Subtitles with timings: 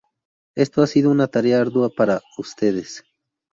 [0.55, 3.03] Esto ha sido una tarea ardua para ustedes.